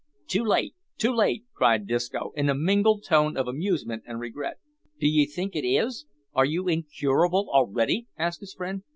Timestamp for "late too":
0.43-1.13